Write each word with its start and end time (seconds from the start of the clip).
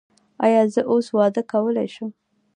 ایا 0.45 0.61
زه 0.73 0.81
اوس 0.91 1.07
واده 1.17 1.41
کولی 1.51 1.87
شم؟ 1.93 2.09